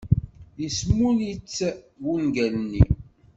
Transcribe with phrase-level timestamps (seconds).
[0.61, 1.57] Yesmull-itt
[2.03, 2.83] wungal-nni.